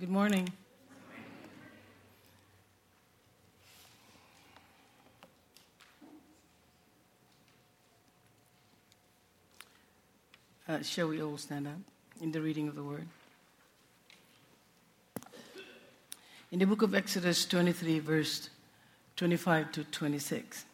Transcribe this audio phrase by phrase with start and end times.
[0.00, 0.48] Good morning.
[10.66, 11.74] Uh, shall we all stand up
[12.18, 13.06] in the reading of the word?
[16.50, 18.48] In the book of Exodus 23, verse
[19.16, 20.64] 25 to 26.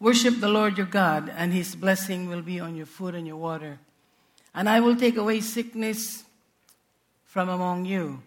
[0.00, 3.36] Worship the Lord your God, and his blessing will be on your food and your
[3.36, 3.80] water.
[4.54, 6.24] And I will take away sickness
[7.26, 8.22] from among you,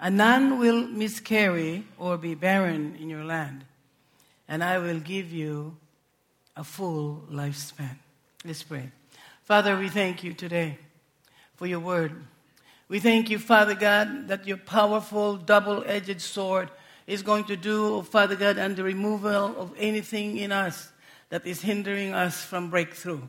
[0.00, 3.64] and none will miscarry or be barren in your land.
[4.48, 5.76] And I will give you
[6.56, 7.96] a full lifespan.
[8.44, 8.90] Let's pray.
[9.44, 10.78] Father, we thank you today
[11.56, 12.12] for your word.
[12.88, 16.70] We thank you, Father God, that your powerful double edged sword
[17.06, 20.90] is going to do, oh, Father God, and the removal of anything in us
[21.28, 23.20] that is hindering us from breakthrough.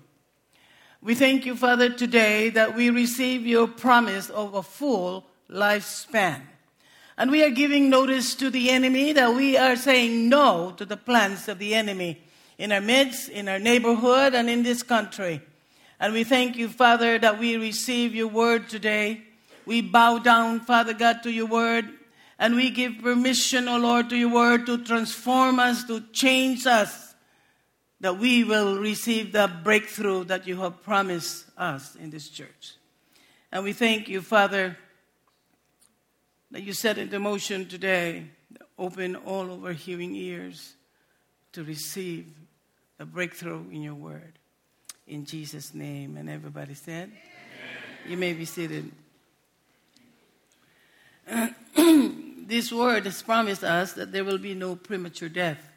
[1.02, 6.42] We thank you, Father, today that we receive your promise of a full lifespan.
[7.22, 10.98] And we are giving notice to the enemy that we are saying no to the
[10.98, 12.20] plans of the enemy
[12.58, 15.40] in our midst, in our neighborhood, and in this country.
[16.00, 19.22] And we thank you, Father, that we receive your word today.
[19.68, 21.88] We bow down, Father God, to your word.
[22.40, 26.66] And we give permission, O oh Lord, to your word to transform us, to change
[26.66, 27.14] us,
[28.00, 32.78] that we will receive the breakthrough that you have promised us in this church.
[33.52, 34.76] And we thank you, Father,
[36.52, 38.26] that you set into motion today,
[38.78, 40.74] open all of our hearing ears
[41.54, 42.28] to receive
[42.98, 44.34] the breakthrough in your word.
[45.08, 46.18] In Jesus' name.
[46.18, 47.18] And everybody said, Amen.
[48.08, 48.92] You may be seated.
[52.48, 55.70] this word has promised us that there will be no premature death.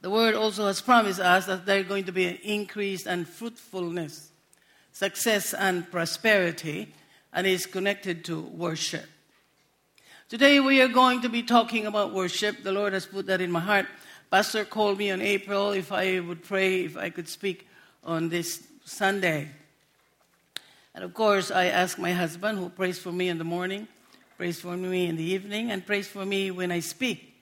[0.00, 3.28] The word also has promised us that there is going to be an increase and
[3.28, 4.30] fruitfulness,
[4.92, 6.94] success and prosperity,
[7.32, 9.06] and is connected to worship.
[10.28, 12.62] Today we are going to be talking about worship.
[12.62, 13.86] The Lord has put that in my heart.
[14.30, 17.66] Pastor called me on April if I would pray, if I could speak
[18.04, 19.48] on this Sunday.
[20.94, 23.88] And of course, I asked my husband, who prays for me in the morning,
[24.36, 27.34] prays for me in the evening, and prays for me when I speak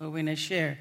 [0.00, 0.78] or when I share.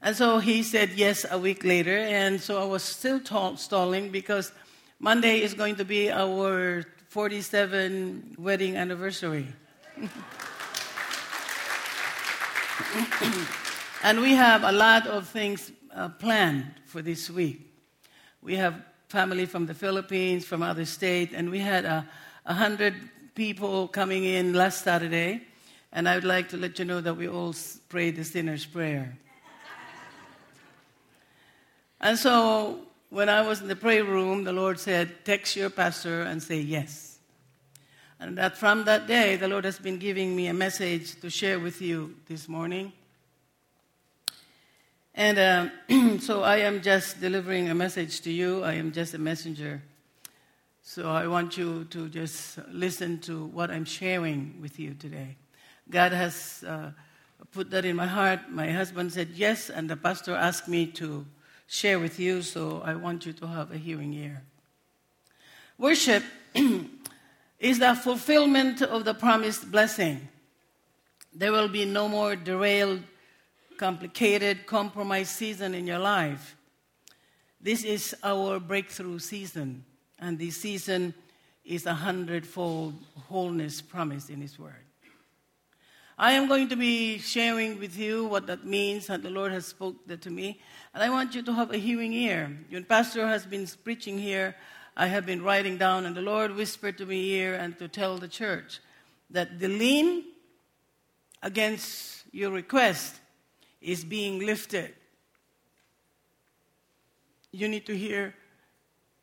[0.00, 4.10] And so he said yes a week later, and so I was still t- stalling
[4.10, 4.50] because
[4.98, 9.48] Monday is going to be our 47 wedding anniversary.
[14.02, 17.72] and we have a lot of things uh, planned for this week.
[18.42, 22.06] We have family from the Philippines, from other states, and we had a
[22.44, 22.94] uh, hundred
[23.34, 25.42] people coming in last Saturday.
[25.92, 27.54] And I would like to let you know that we all
[27.88, 29.16] prayed the sinner's prayer.
[32.00, 36.22] and so when I was in the prayer room, the Lord said, Text your pastor
[36.22, 37.05] and say yes.
[38.18, 41.60] And that from that day, the Lord has been giving me a message to share
[41.60, 42.92] with you this morning.
[45.14, 48.62] And uh, so I am just delivering a message to you.
[48.62, 49.82] I am just a messenger.
[50.82, 55.36] So I want you to just listen to what I'm sharing with you today.
[55.90, 56.92] God has uh,
[57.52, 58.50] put that in my heart.
[58.50, 61.26] My husband said yes, and the pastor asked me to
[61.66, 64.42] share with you, so I want you to have a hearing ear.
[65.78, 66.22] Worship
[67.58, 70.28] is the fulfillment of the promised blessing.
[71.32, 73.02] There will be no more derailed,
[73.76, 76.56] complicated, compromised season in your life.
[77.60, 79.84] This is our breakthrough season,
[80.18, 81.14] and this season
[81.64, 82.94] is a hundredfold
[83.28, 84.86] wholeness promised in His Word.
[86.18, 89.66] I am going to be sharing with you what that means, and the Lord has
[89.66, 90.60] spoke that to me.
[90.94, 92.56] And I want you to have a hearing ear.
[92.70, 94.56] Your Pastor has been preaching here,
[94.96, 98.16] I have been writing down, and the Lord whispered to me here and to tell
[98.16, 98.80] the church
[99.28, 100.24] that the lien
[101.42, 103.16] against your request
[103.82, 104.94] is being lifted.
[107.52, 108.34] You need to hear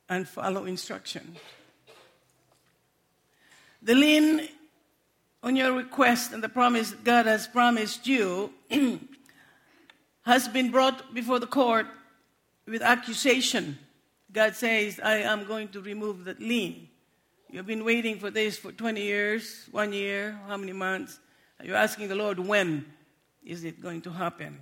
[0.09, 1.37] and follow instruction.
[3.81, 4.47] The lien
[5.41, 8.53] on your request and the promise God has promised you
[10.21, 11.87] has been brought before the court
[12.67, 13.79] with accusation
[14.33, 16.89] God says, I am going to remove that lien.
[17.51, 21.19] You've been waiting for this for 20 years, one year, how many months?
[21.63, 22.83] You're asking the Lord, when
[23.45, 24.59] is it going to happen?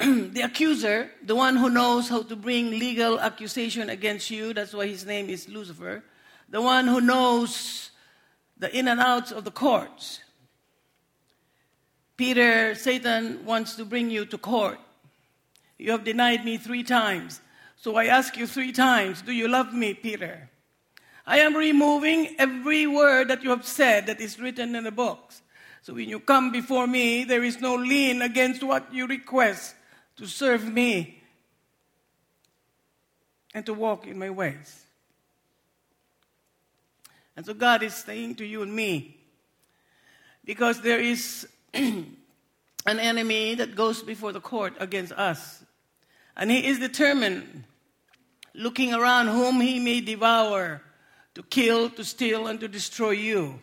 [0.00, 4.88] the accuser, the one who knows how to bring legal accusation against you, that's why
[4.88, 6.02] his name is Lucifer,
[6.48, 7.92] the one who knows
[8.58, 10.18] the in and outs of the courts.
[12.16, 14.80] Peter, Satan wants to bring you to court.
[15.78, 17.40] You have denied me three times.
[17.76, 20.50] So I ask you three times Do you love me, Peter?
[21.26, 25.42] I am removing every word that you have said that is written in the books.
[25.82, 29.74] So when you come before me, there is no lien against what you request
[30.16, 31.22] to serve me
[33.54, 34.84] and to walk in my ways.
[37.36, 39.16] And so God is saying to you and me,
[40.44, 42.16] because there is an
[42.86, 45.57] enemy that goes before the court against us.
[46.38, 47.64] And he is determined,
[48.54, 50.80] looking around whom he may devour,
[51.34, 53.60] to kill, to steal, and to destroy you.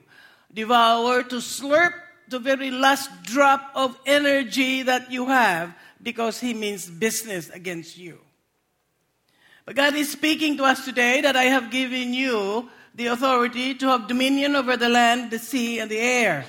[0.54, 1.94] Devour, to slurp
[2.28, 5.74] the very last drop of energy that you have,
[6.04, 8.20] because he means business against you.
[9.66, 13.88] But God is speaking to us today that I have given you the authority to
[13.88, 16.46] have dominion over the land, the sea, and the air.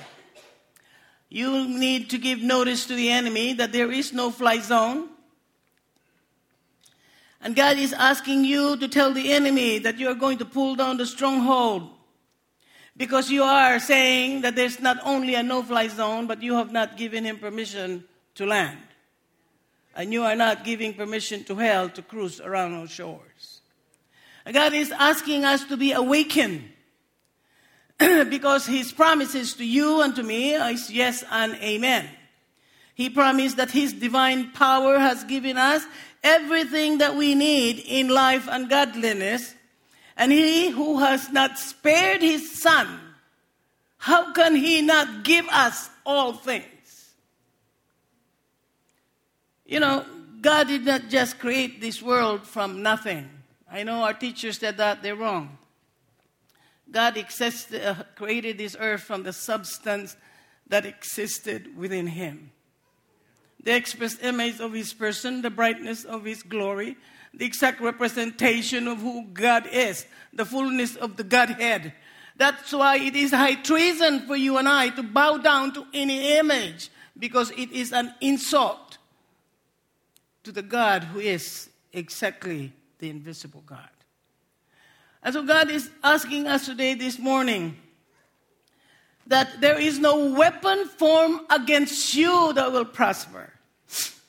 [1.29, 5.09] You need to give notice to the enemy that there is no fly zone.
[7.41, 10.75] And God is asking you to tell the enemy that you are going to pull
[10.75, 11.89] down the stronghold.
[12.95, 16.71] Because you are saying that there's not only a no fly zone, but you have
[16.71, 18.03] not given him permission
[18.35, 18.79] to land.
[19.95, 23.61] And you are not giving permission to hell to cruise around our shores.
[24.51, 26.63] God is asking us to be awakened
[27.99, 32.07] because His promises to you and to me is yes and amen.
[32.95, 35.85] He promised that His divine power has given us
[36.23, 39.55] everything that we need in life and godliness.
[40.15, 42.99] And He who has not spared His Son,
[43.97, 46.65] how can He not give us all things?
[49.65, 50.05] You know,
[50.41, 53.29] God did not just create this world from nothing.
[53.69, 55.57] I know our teachers said that they're wrong.
[56.89, 60.15] God existed, uh, created this earth from the substance
[60.67, 62.51] that existed within Him.
[63.67, 66.95] The express image of His person, the brightness of His glory,
[67.33, 71.91] the exact representation of who God is, the fullness of the Godhead.
[72.37, 76.37] That's why it is high treason for you and I to bow down to any
[76.37, 78.99] image because it is an insult
[80.45, 83.89] to the God who is exactly the invisible God.
[85.21, 87.75] And so God is asking us today, this morning,
[89.25, 93.51] that there is no weapon formed against you that will prosper.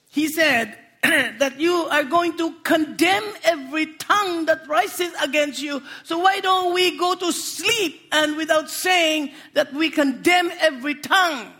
[0.09, 5.83] He said that you are going to condemn every tongue that rises against you.
[6.03, 11.53] So why don't we go to sleep and without saying that we condemn every tongue?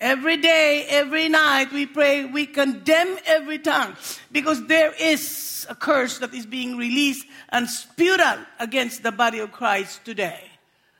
[0.00, 3.96] Every day, every night, we pray, we condemn every tongue
[4.30, 9.38] because there is a curse that is being released and spewed out against the body
[9.38, 10.50] of Christ today.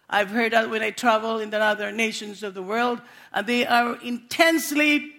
[0.09, 3.01] I've heard that when I travel in the other nations of the world,
[3.33, 5.13] and they are intensely,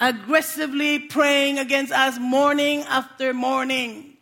[0.00, 4.14] aggressively praying against us morning after morning.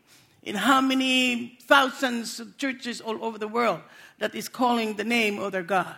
[0.43, 3.81] In how many thousands of churches all over the world
[4.19, 5.97] that is calling the name of their God.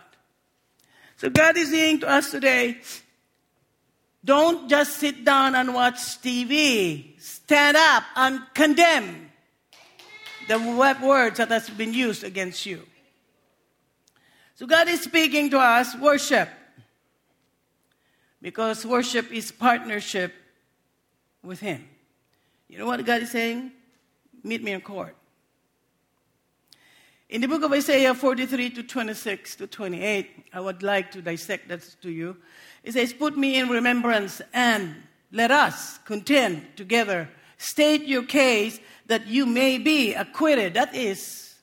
[1.17, 2.79] So God is saying to us today,
[4.25, 7.19] don't just sit down and watch TV.
[7.21, 9.29] Stand up and condemn
[10.47, 10.57] the
[11.01, 12.81] words that has been used against you.
[14.55, 16.49] So God is speaking to us, worship.
[18.41, 20.33] Because worship is partnership
[21.43, 21.87] with Him.
[22.67, 23.71] You know what God is saying?
[24.43, 25.15] Meet me in court.
[27.29, 31.67] In the book of Isaiah 43 to 26 to 28, I would like to dissect
[31.67, 32.37] that to you.
[32.83, 34.95] It says, Put me in remembrance and
[35.31, 37.29] let us contend together.
[37.57, 40.73] State your case that you may be acquitted.
[40.73, 41.55] That is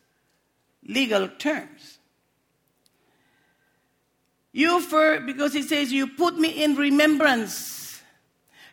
[0.86, 1.95] legal terms.
[4.56, 7.76] You, for, because it says, You put me in remembrance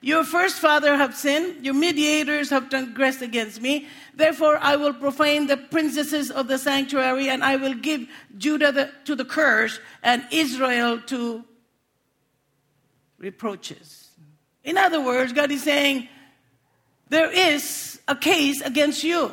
[0.04, 3.88] your first father have sinned, your mediators have transgressed against me.
[4.14, 8.92] Therefore, I will profane the princesses of the sanctuary, and I will give Judah the,
[9.06, 11.46] to the curse and Israel to
[13.18, 14.12] reproaches.
[14.66, 16.10] In other words, God is saying,
[17.08, 19.32] there is a case against you.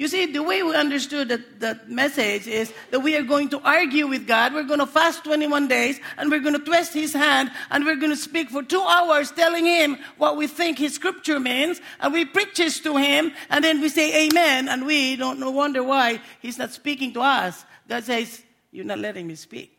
[0.00, 3.60] You see, the way we understood that, that message is that we are going to
[3.60, 4.54] argue with God.
[4.54, 7.96] We're going to fast 21 days and we're going to twist his hand and we're
[7.96, 11.82] going to speak for two hours telling him what we think his scripture means.
[12.00, 15.84] And we preaches to him and then we say amen and we don't no wonder
[15.84, 17.66] why he's not speaking to us.
[17.86, 18.42] God says,
[18.72, 19.76] You're not letting me speak.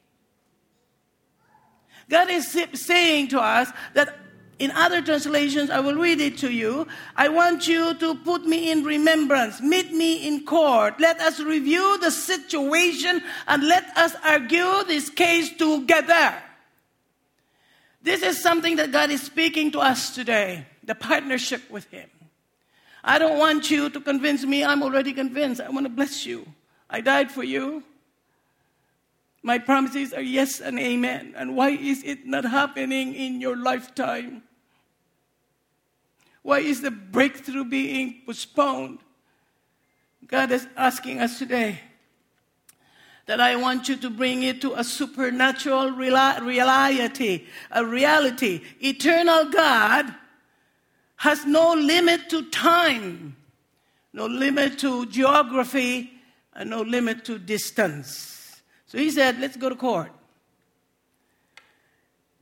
[2.10, 4.21] God is saying to us that
[4.62, 6.88] in other translations, I will read it to you.
[7.16, 9.60] I want you to put me in remembrance.
[9.60, 11.00] Meet me in court.
[11.00, 16.36] Let us review the situation and let us argue this case together.
[18.04, 22.10] This is something that God is speaking to us today the partnership with Him.
[23.04, 25.60] I don't want you to convince me, I'm already convinced.
[25.60, 26.46] I want to bless you.
[26.88, 27.84] I died for you.
[29.42, 31.34] My promises are yes and amen.
[31.36, 34.44] And why is it not happening in your lifetime?
[36.44, 39.00] Why is the breakthrough being postponed?
[40.26, 41.80] God is asking us today
[43.26, 48.62] that I want you to bring it to a supernatural reality, a reality.
[48.80, 50.14] Eternal God
[51.18, 53.36] has no limit to time,
[54.14, 56.12] no limit to geography,
[56.54, 58.62] and no limit to distance.
[58.88, 60.12] So he said, Let's go to court.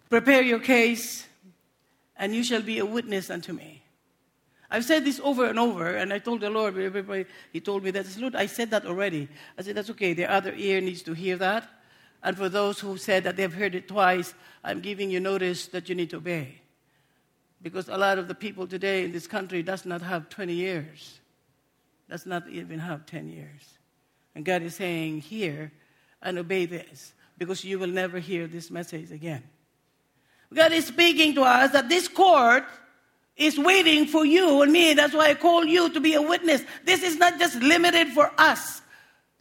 [0.09, 1.27] Prepare your case,
[2.17, 3.78] and you shall be a witness unto me.
[4.71, 7.91] I've said this over and over, and I told the Lord, everybody, He told me
[7.91, 9.27] that, I said, Lord, I said that already.
[9.57, 10.13] I said, that's okay.
[10.13, 11.67] The other ear needs to hear that.
[12.21, 14.33] And for those who said that they've heard it twice,
[14.63, 16.61] I'm giving you notice that you need to obey.
[17.61, 21.19] Because a lot of the people today in this country does not have 20 years,
[22.09, 23.77] does not even have 10 years.
[24.35, 25.71] And God is saying, hear
[26.21, 29.43] and obey this, because you will never hear this message again.
[30.53, 32.65] God is speaking to us that this court
[33.39, 34.93] is waiting for you and me.
[34.93, 36.61] That's why I call you to be a witness.
[36.83, 38.81] This is not just limited for us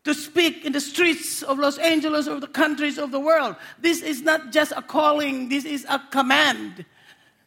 [0.04, 3.56] to speak in the streets of Los Angeles or the countries of the world.
[3.80, 6.86] This is not just a calling, this is a command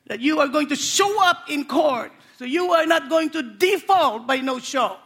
[0.08, 2.12] that you are going to show up in court.
[2.38, 4.98] So you are not going to default by no show.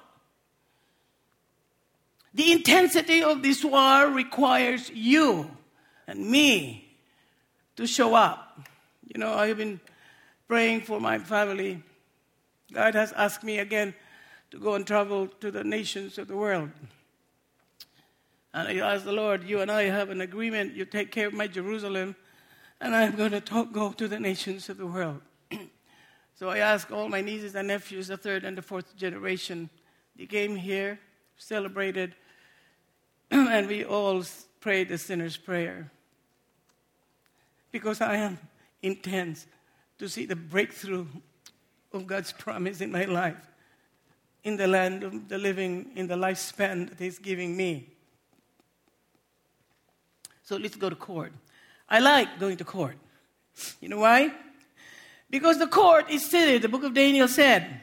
[2.33, 5.49] The intensity of this war requires you
[6.07, 6.97] and me
[7.75, 8.59] to show up.
[9.13, 9.79] You know, I've been
[10.47, 11.83] praying for my family.
[12.71, 13.93] God has asked me again
[14.51, 16.71] to go and travel to the nations of the world.
[18.53, 20.73] And I asked the Lord, You and I have an agreement.
[20.73, 22.15] You take care of my Jerusalem,
[22.79, 25.21] and I'm going to talk, go to the nations of the world.
[26.35, 29.69] so I asked all my nieces and nephews, the third and the fourth generation.
[30.15, 30.99] They came here,
[31.37, 32.15] celebrated,
[33.31, 34.23] and we all
[34.61, 35.91] prayed the sinner's prayer.
[37.71, 38.39] Because I am
[38.81, 39.47] intense
[39.99, 41.05] to see the breakthrough
[41.93, 43.37] of God's promise in my life,
[44.43, 47.89] in the land of the living, in the lifespan that He's giving me.
[50.43, 51.33] So let's go to court.
[51.89, 52.97] I like going to court.
[53.79, 54.33] You know why?
[55.29, 57.81] Because the court is seated, the book of Daniel said,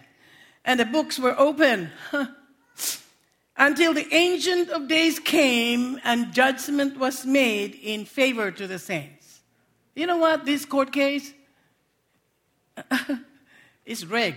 [0.64, 1.90] and the books were open
[3.56, 9.40] until the Ancient of Days came and judgment was made in favor to the saints.
[9.94, 10.44] You know what?
[10.44, 11.32] This court case
[13.86, 14.36] it's rigged.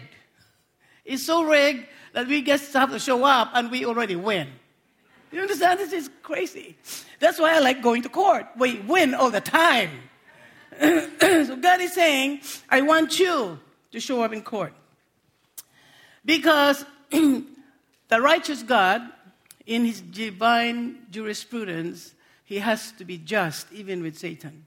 [1.03, 4.47] It's so rigged that we just have to show up and we already win.
[5.31, 5.79] You understand?
[5.79, 6.77] This is crazy.
[7.19, 8.47] That's why I like going to court.
[8.57, 9.89] We win all the time.
[10.79, 13.59] so God is saying, I want you
[13.91, 14.73] to show up in court.
[16.23, 17.45] Because the
[18.09, 19.01] righteous God,
[19.65, 22.13] in his divine jurisprudence,
[22.43, 24.65] he has to be just even with Satan.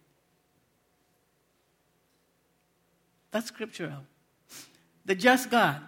[3.39, 4.05] That's scriptural.
[5.05, 5.81] The just God,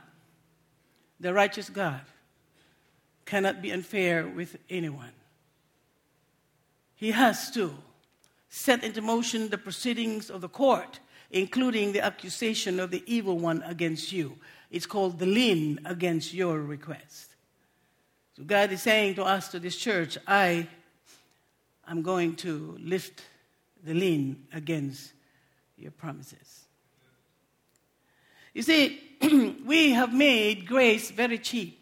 [1.19, 2.03] the righteous God,
[3.25, 5.11] cannot be unfair with anyone.
[6.95, 7.75] He has to
[8.51, 11.01] set into motion the proceedings of the court,
[11.33, 14.37] including the accusation of the evil one against you.
[14.71, 17.35] It's called the lien against your request.
[18.37, 20.69] So God is saying to us, to this church, I
[21.89, 23.25] am going to lift
[23.83, 25.15] the lien against
[25.77, 26.60] your promises.
[28.55, 29.01] You see,
[29.65, 31.79] we have made grace very cheap.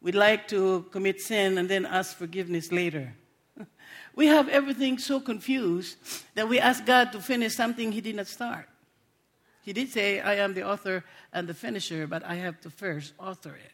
[0.00, 3.14] We'd like to commit sin and then ask forgiveness later.
[4.14, 5.98] We have everything so confused
[6.34, 8.66] that we ask God to finish something He did not start.
[9.60, 13.12] He did say, I am the author and the finisher, but I have to first
[13.18, 13.72] author it.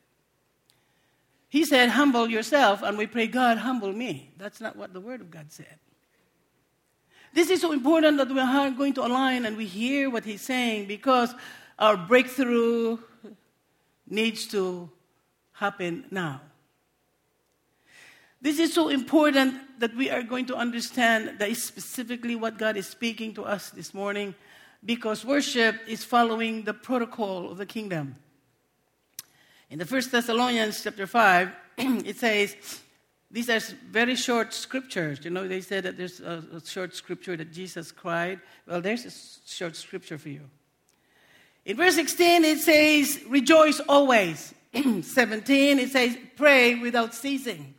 [1.48, 4.32] He said, Humble yourself, and we pray, God, humble me.
[4.38, 5.78] That's not what the Word of God said.
[7.34, 10.40] This is so important that we are going to align and we hear what He's
[10.40, 11.34] saying because
[11.82, 12.96] our breakthrough
[14.08, 14.88] needs to
[15.50, 16.40] happen now.
[18.40, 22.76] This is so important that we are going to understand that is specifically what God
[22.76, 24.32] is speaking to us this morning
[24.84, 28.14] because worship is following the protocol of the kingdom.
[29.68, 32.54] In the First Thessalonians chapter 5, it says,
[33.28, 33.58] these are
[33.90, 35.24] very short scriptures.
[35.24, 38.38] You know, they said that there's a, a short scripture that Jesus cried.
[38.68, 40.42] Well, there's a short scripture for you.
[41.64, 44.52] In verse 16, it says, Rejoice always.
[44.74, 47.74] 17, it says, Pray without ceasing.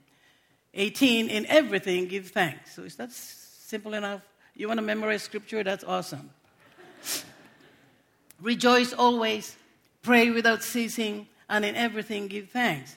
[0.73, 2.75] 18, in everything, give thanks.
[2.75, 4.21] So is that simple enough?
[4.55, 5.63] You want to memorize scripture?
[5.63, 6.29] That's awesome.
[8.41, 9.55] Rejoice always,
[10.01, 12.95] pray without ceasing, and in everything give thanks.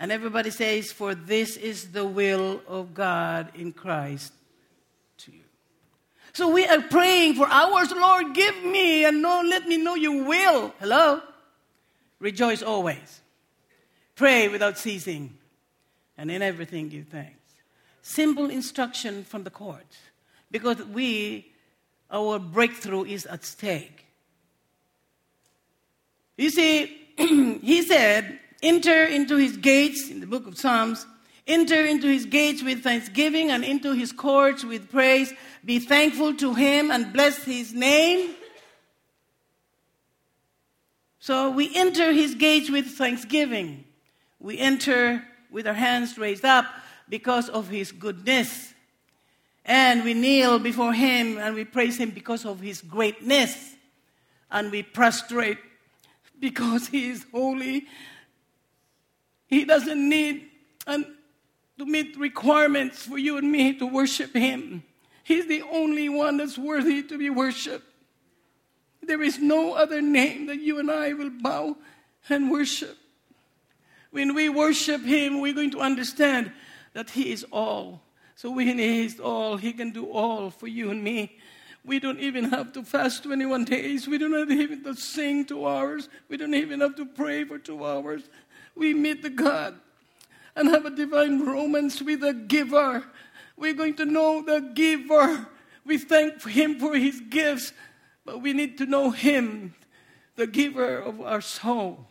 [0.00, 4.32] And everybody says, For this is the will of God in Christ.
[6.34, 10.24] So we are praying for hours, Lord, give me and no, let me know you
[10.24, 10.74] will.
[10.80, 11.22] Hello?
[12.18, 13.20] Rejoice always.
[14.16, 15.38] Pray without ceasing.
[16.18, 17.38] And in everything give thanks.
[18.02, 19.86] Simple instruction from the court.
[20.50, 21.52] Because we,
[22.10, 24.06] our breakthrough is at stake.
[26.36, 26.86] You see,
[27.16, 31.06] he said, enter into his gates in the book of Psalms,
[31.46, 35.32] enter into his gates with thanksgiving and into his courts with praise.
[35.64, 38.34] Be thankful to him and bless his name.
[41.18, 43.84] So we enter his gates with thanksgiving.
[44.40, 46.66] We enter with our hands raised up
[47.08, 48.74] because of his goodness.
[49.64, 53.74] And we kneel before him and we praise him because of his greatness.
[54.50, 55.58] And we prostrate
[56.38, 57.86] because he is holy.
[59.46, 60.50] He doesn't need
[60.86, 61.06] and
[61.78, 64.84] to meet requirements for you and me to worship him.
[65.24, 67.86] He's the only one that's worthy to be worshiped.
[69.02, 71.76] There is no other name that you and I will bow
[72.28, 72.96] and worship.
[74.10, 76.52] When we worship Him, we're going to understand
[76.92, 78.02] that He is all.
[78.36, 81.38] So when He is all, He can do all for you and me.
[81.84, 84.06] We don't even have to fast 21 days.
[84.06, 86.08] We don't even have to sing two hours.
[86.28, 88.22] We don't even have to pray for two hours.
[88.74, 89.74] We meet the God
[90.56, 93.04] and have a divine romance with the giver.
[93.56, 95.46] We're going to know the giver.
[95.84, 97.72] We thank Him for His gifts
[98.24, 99.74] but we need to know Him,
[100.36, 102.06] the giver of our soul.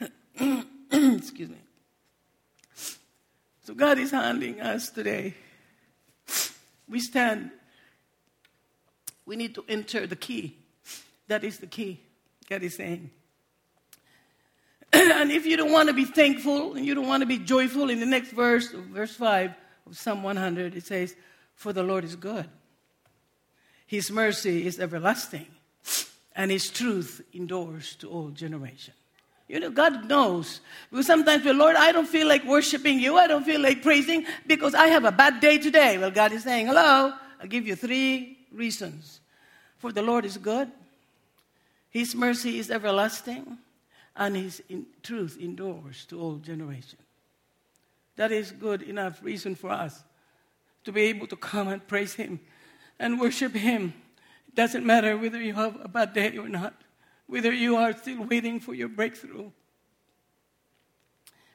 [0.90, 1.58] Excuse me.
[3.64, 5.34] So God is handling us today.
[6.88, 7.52] We stand.
[9.24, 10.56] We need to enter the key.
[11.28, 12.00] That is the key.
[12.48, 13.10] God is saying.
[14.92, 17.90] and if you don't want to be thankful and you don't want to be joyful,
[17.90, 19.54] in the next verse, verse 5,
[19.86, 21.16] of Psalm 100, it says,
[21.54, 22.48] For the Lord is good.
[23.86, 25.46] His mercy is everlasting,
[26.34, 28.96] and his truth endures to all generations.
[29.48, 30.60] You know, God knows.
[30.90, 33.18] Because sometimes, well, Lord, I don't feel like worshiping you.
[33.18, 35.98] I don't feel like praising because I have a bad day today.
[35.98, 39.20] Well, God is saying, Hello, I'll give you three reasons.
[39.76, 40.70] For the Lord is good,
[41.92, 43.58] His mercy is everlasting,
[44.16, 44.62] and His
[45.02, 47.02] truth endures to all generations.
[48.16, 50.02] That is good enough reason for us
[50.84, 52.40] to be able to come and praise Him
[52.98, 53.92] and worship Him.
[54.48, 56.74] It doesn't matter whether you have a bad day or not,
[57.26, 59.50] whether you are still waiting for your breakthrough.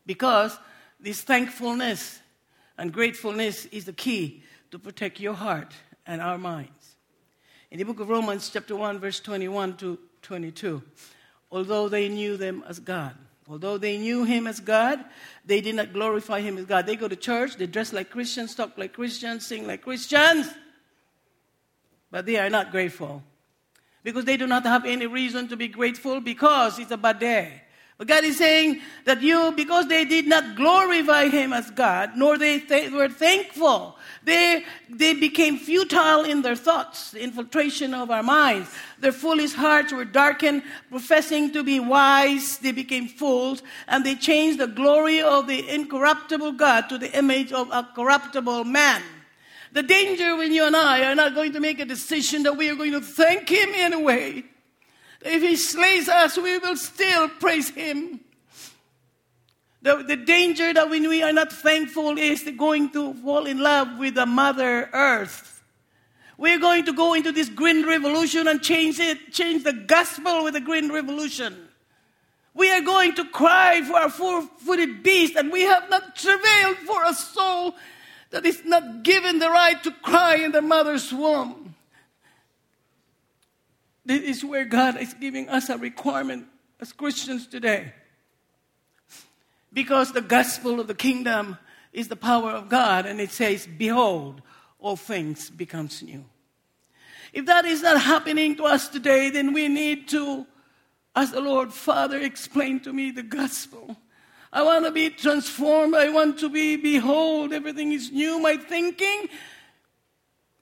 [0.05, 0.57] Because
[0.99, 2.19] this thankfulness
[2.77, 5.73] and gratefulness is the key to protect your heart
[6.05, 6.95] and our minds.
[7.71, 10.81] In the book of Romans, chapter 1, verse 21 to 22,
[11.51, 13.15] although they knew them as God,
[13.49, 15.03] Although they knew him as God,
[15.45, 16.85] they did not glorify him as God.
[16.85, 20.49] They go to church, they dress like Christians, talk like Christians, sing like Christians,
[22.11, 23.23] but they are not grateful.
[24.03, 27.61] Because they do not have any reason to be grateful because it's a bad day.
[27.97, 32.37] But God is saying that you, because they did not glorify Him as God, nor
[32.37, 38.21] they th- were thankful, they, they became futile in their thoughts, the infiltration of our
[38.21, 38.69] minds.
[38.99, 44.59] Their foolish hearts were darkened, professing to be wise, they became fools, and they changed
[44.59, 49.01] the glory of the incorruptible God to the image of a corruptible man.
[49.71, 52.69] The danger when you and I are not going to make a decision that we
[52.69, 54.43] are going to thank Him anyway
[55.21, 58.19] if he slays us, we will still praise him.
[59.81, 63.97] The, the danger that when we are not thankful is going to fall in love
[63.99, 65.63] with the Mother Earth.
[66.37, 70.53] We're going to go into this green revolution and change it, change the gospel with
[70.53, 71.67] the green revolution.
[72.53, 76.77] We are going to cry for our four footed beast, and we have not travailed
[76.77, 77.75] for a soul
[78.31, 81.66] that is not given the right to cry in the mother's womb.
[84.07, 86.47] This is where God is giving us a requirement
[86.79, 87.91] as Christians today.
[89.73, 91.57] Because the gospel of the kingdom
[91.91, 94.41] is the power of God, and it says, Behold,
[94.79, 96.23] all things becomes new.
[97.33, 100.47] If that is not happening to us today, then we need to,
[101.13, 103.97] as the Lord Father explained to me the gospel.
[104.53, 105.95] I want to be transformed.
[105.95, 108.39] I want to be, behold, everything is new.
[108.39, 109.27] My thinking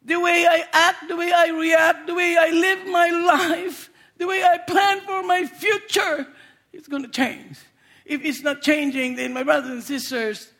[0.06, 4.28] the way I act, the way I react, the way I live my life, the
[4.28, 6.28] way I plan for my future
[6.72, 7.58] is going to change.
[8.06, 10.52] If it's not changing, then my brothers and sisters,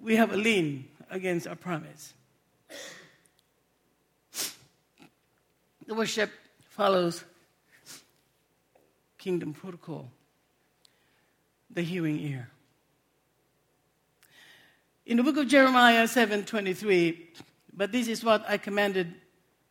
[0.00, 2.14] we have a lien against our promise.
[5.86, 6.30] The worship
[6.68, 7.24] follows
[9.16, 10.08] kingdom protocol
[11.70, 12.48] the hearing ear.
[15.04, 17.28] In the book of Jeremiah 7:23,
[17.78, 19.14] but this is what I commanded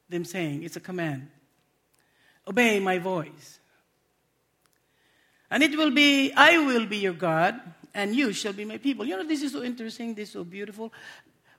[0.08, 1.28] them saying, it's a command.
[2.48, 3.60] Obey my voice.
[5.52, 7.60] And it will be, I will be your God,
[7.94, 9.06] and you shall be my people.
[9.06, 10.94] You know, this is so interesting, this is so beautiful.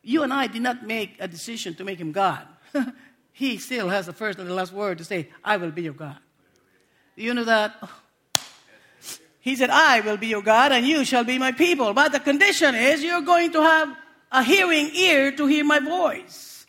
[0.03, 2.47] You and I did not make a decision to make him God.
[3.33, 5.93] he still has the first and the last word to say, I will be your
[5.93, 6.17] God.
[7.15, 7.77] You know that?
[9.41, 11.93] He said, I will be your God and you shall be my people.
[11.93, 13.97] But the condition is you're going to have
[14.31, 16.67] a hearing ear to hear my voice.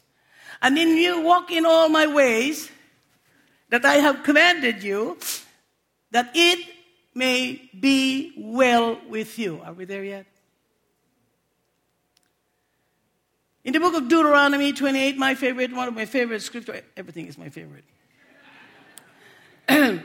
[0.62, 2.70] And then you walk in all my ways
[3.70, 5.18] that I have commanded you,
[6.12, 6.68] that it
[7.14, 9.62] may be well with you.
[9.64, 10.26] Are we there yet?
[13.64, 17.38] In the book of Deuteronomy 28, my favorite, one of my favorite scripture, everything is
[17.38, 17.84] my favorite.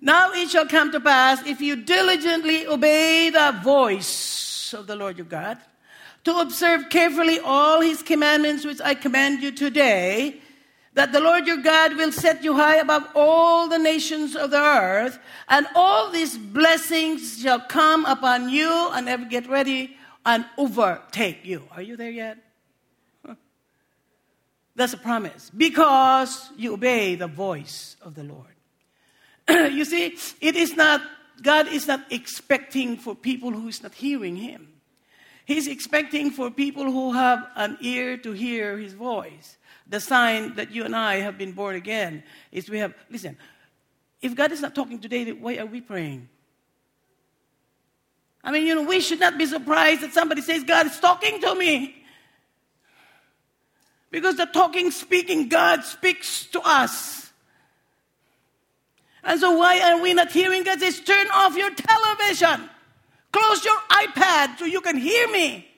[0.00, 5.16] now it shall come to pass if you diligently obey the voice of the Lord
[5.16, 5.58] your God,
[6.26, 10.40] to observe carefully all his commandments which I command you today,
[10.94, 14.60] that the Lord your God will set you high above all the nations of the
[14.60, 21.44] earth, and all these blessings shall come upon you, and ever get ready and overtake
[21.44, 21.62] you.
[21.70, 22.38] Are you there yet?
[24.74, 28.56] That's a promise because you obey the voice of the Lord.
[29.72, 31.02] you see, it is not,
[31.40, 34.72] God is not expecting for people who is not hearing Him.
[35.46, 39.56] He's expecting for people who have an ear to hear His voice.
[39.88, 43.38] The sign that you and I have been born again is we have, listen,
[44.20, 46.28] if God is not talking today, why are we praying?
[48.42, 51.40] I mean, you know, we should not be surprised that somebody says, God is talking
[51.40, 52.04] to me.
[54.10, 57.30] Because the talking, speaking God speaks to us.
[59.22, 60.80] And so, why are we not hearing God?
[60.80, 62.68] Says, turn off your television,
[63.36, 65.68] close your iPad so you can hear me.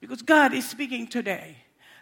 [0.00, 1.56] Because God is speaking today.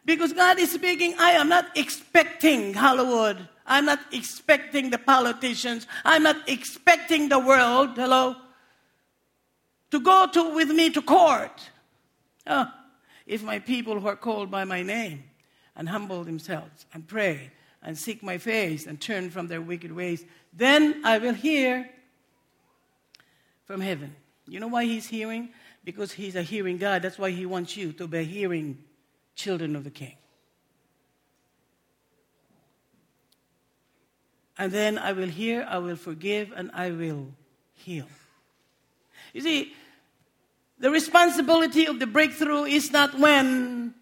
[0.04, 3.48] Because God is speaking, I am not expecting Hollywood.
[3.66, 5.86] I'm not expecting the politicians.
[6.04, 8.36] I'm not expecting the world, hello,
[9.90, 11.70] to go to, with me to court.
[12.46, 12.70] Oh,
[13.26, 15.24] if my people who are called by my name
[15.76, 17.50] and humble themselves and pray
[17.82, 21.88] and seek my face and turn from their wicked ways, then I will hear
[23.64, 24.14] from heaven.
[24.46, 25.50] You know why he's hearing?
[25.84, 27.02] Because he's a hearing God.
[27.02, 28.78] That's why he wants you to be hearing
[29.34, 30.16] children of the king.
[34.56, 37.28] And then I will hear, I will forgive, and I will
[37.72, 38.06] heal.
[39.32, 39.74] You see,
[40.78, 43.94] the responsibility of the breakthrough is not when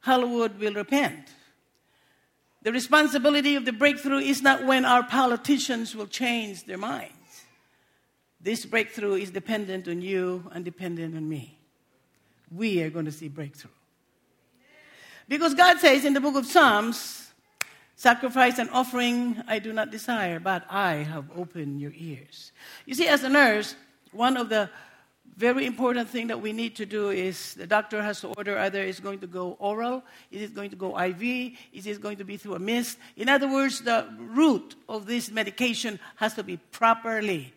[0.00, 1.30] Hollywood will repent.
[2.62, 7.12] The responsibility of the breakthrough is not when our politicians will change their minds.
[8.44, 11.56] This breakthrough is dependent on you and dependent on me.
[12.54, 13.70] We are going to see breakthrough.
[15.26, 17.32] Because God says in the book of Psalms,
[17.96, 22.52] sacrifice and offering I do not desire, but I have opened your ears.
[22.84, 23.76] You see, as a nurse,
[24.12, 24.68] one of the
[25.38, 28.82] very important thing that we need to do is the doctor has to order either
[28.82, 32.24] it's going to go oral, is it going to go IV, is it going to
[32.24, 32.98] be through a mist.
[33.16, 37.54] In other words, the route of this medication has to be properly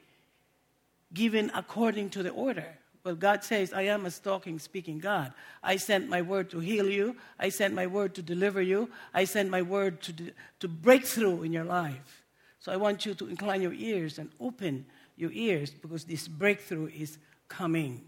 [1.17, 2.77] given according to the order.
[3.03, 5.33] Well, God says, I am a talking, speaking God.
[5.63, 7.15] I sent my word to heal you.
[7.39, 8.89] I sent my word to deliver you.
[9.13, 10.13] I sent my word to,
[10.59, 12.23] to break through in your life.
[12.59, 16.87] So I want you to incline your ears and open your ears because this breakthrough
[16.87, 18.03] is coming.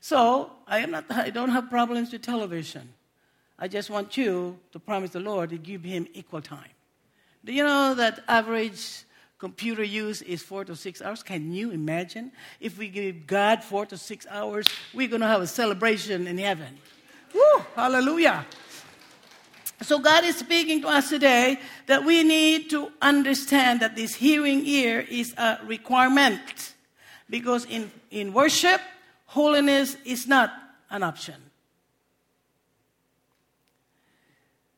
[0.00, 2.92] So I, am not, I don't have problems with television.
[3.58, 6.74] I just want you to promise the Lord to give him equal time.
[7.44, 9.04] Do you know that average
[9.38, 11.22] computer use is four to six hours?
[11.22, 12.32] Can you imagine?
[12.60, 16.38] If we give God four to six hours, we're going to have a celebration in
[16.38, 16.78] heaven.
[17.34, 17.64] Woo!
[17.74, 18.46] Hallelujah.
[19.82, 24.64] So God is speaking to us today that we need to understand that this hearing
[24.64, 26.74] ear is a requirement.
[27.28, 28.80] Because in, in worship,
[29.26, 30.52] holiness is not
[30.88, 31.34] an option.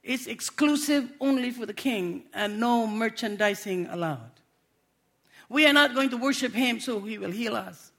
[0.02, 4.37] It's exclusive only for the king and no merchandising allowed.
[5.48, 7.92] We are not going to worship him so he will heal us.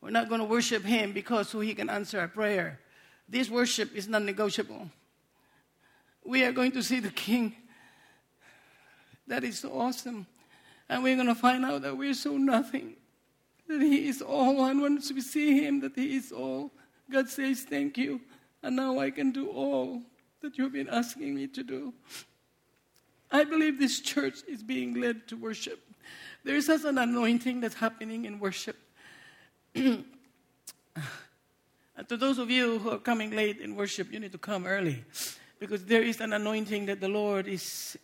[0.00, 2.80] We're not going to worship him because so he can answer our prayer.
[3.28, 4.90] This worship is non negotiable.
[6.24, 7.54] We are going to see the king.
[9.26, 10.26] That is so awesome.
[10.88, 12.96] And we're going to find out that we're so nothing
[13.68, 14.64] that He is all.
[14.64, 16.72] And once we see Him, that He is all,
[17.10, 18.20] God says, Thank you.
[18.62, 20.02] And now I can do all
[20.40, 21.94] that you've been asking me to do.
[23.38, 25.80] I believe this church is being led to worship.
[26.44, 28.76] There is such an anointing that's happening in worship.
[29.74, 30.04] and
[32.08, 35.04] to those of you who are coming late in worship, you need to come early
[35.60, 37.96] because there is an anointing that the Lord is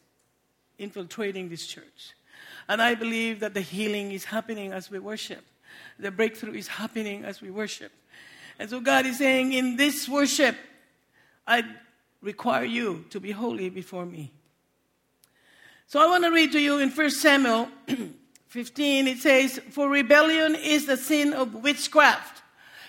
[0.79, 2.15] infiltrating this church.
[2.69, 5.45] And I believe that the healing is happening as we worship,
[5.99, 7.91] the breakthrough is happening as we worship.
[8.59, 10.55] And so God is saying, in this worship,
[11.45, 11.65] I
[12.23, 14.31] require you to be holy before me.
[15.87, 17.69] So I want to read to you in 1 Samuel
[18.49, 22.43] 15, it says, For rebellion is the sin of witchcraft.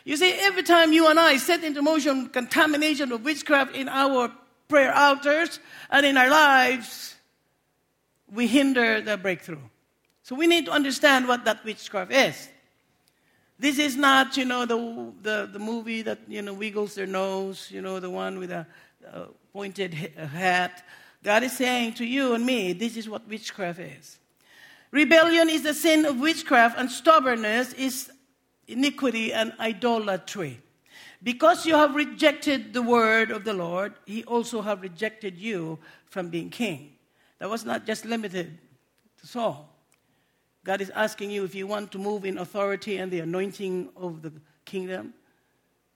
[0.04, 4.32] You see, every time you and I set into motion contamination of witchcraft in our
[4.68, 7.16] prayer altars and in our lives,
[8.32, 9.58] we hinder the breakthrough.
[10.24, 12.50] So we need to understand what that witchcraft is.
[13.58, 17.70] This is not, you know, the, the, the movie that, you know, wiggles their nose,
[17.72, 18.68] you know, the one with a,
[19.12, 20.84] a pointed hat.
[21.26, 24.20] God is saying to you and me, this is what witchcraft is.
[24.92, 28.12] Rebellion is the sin of witchcraft, and stubbornness is
[28.68, 30.62] iniquity and idolatry.
[31.24, 36.30] Because you have rejected the word of the Lord, he also have rejected you from
[36.30, 36.94] being king.
[37.40, 38.60] That was not just limited
[39.22, 39.76] to Saul.
[40.64, 44.22] God is asking you if you want to move in authority and the anointing of
[44.22, 44.32] the
[44.64, 45.16] kingdom,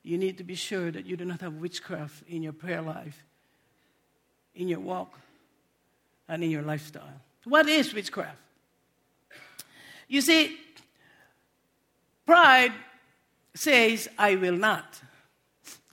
[0.02, 3.24] you need to be sure that you do not have witchcraft in your prayer life,
[4.60, 5.18] in your walk,
[6.28, 7.22] and in your lifestyle.
[7.46, 8.38] What is witchcraft?
[10.08, 10.58] You see,
[12.26, 12.74] pride
[13.56, 15.02] says, I will not.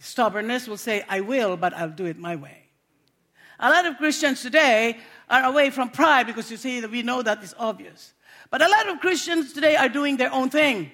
[0.01, 2.65] Stubbornness will say, I will, but I'll do it my way.
[3.61, 4.99] A lot of Christians today
[5.31, 8.13] are away from pride because you see, we know that is obvious.
[8.51, 10.91] But a lot of Christians today are doing their own thing.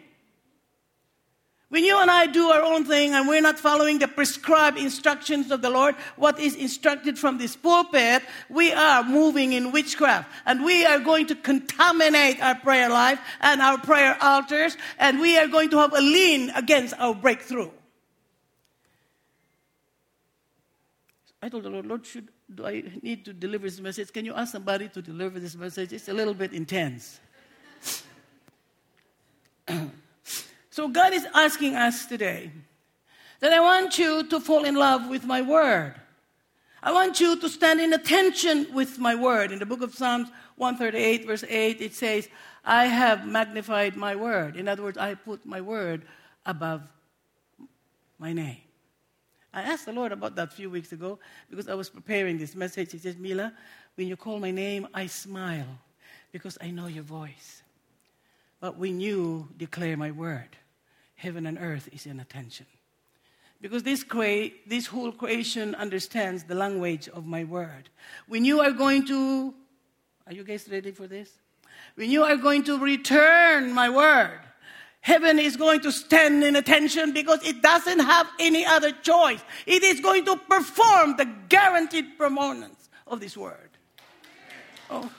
[1.73, 5.51] When you and I do our own thing and we're not following the prescribed instructions
[5.51, 10.31] of the Lord, what is instructed from this pulpit, we are moving in witchcraft.
[10.45, 15.39] And we are going to contaminate our prayer life and our prayer altars, and we
[15.39, 17.71] are going to have a lien against our breakthrough.
[21.41, 24.13] I told the Lord, Lord, should do I need to deliver this message?
[24.13, 25.95] Can you ask somebody to deliver this message?
[25.95, 27.19] It's a little bit intense.
[30.73, 32.51] so God is asking us today
[33.41, 35.95] that I want you to fall in love with my word.
[36.83, 39.53] I want you to stand in attention with my word.
[39.53, 42.27] In the book of Psalms 138, verse 8, it says,
[42.65, 44.57] I have magnified my word.
[44.57, 46.07] In other words, I put my word
[46.47, 46.81] above
[48.19, 48.63] my name.
[49.53, 51.19] I asked the Lord about that a few weeks ago
[51.51, 52.93] because I was preparing this message.
[52.93, 53.53] He says, Mila,
[53.97, 55.69] when you call my name, I smile
[56.33, 57.63] because I know your voice.
[58.59, 60.57] But when you declare my word,
[61.15, 62.67] heaven and earth is in attention.
[63.61, 67.89] Because this, crea- this whole creation understands the language of my word.
[68.27, 69.55] When you are going to,
[70.27, 71.31] are you guys ready for this?
[71.95, 74.41] When you are going to return my word,
[75.01, 79.41] heaven is going to stand in attention because it doesn't have any other choice.
[79.67, 83.71] It is going to perform the guaranteed performance of this word.
[84.91, 85.11] Oh.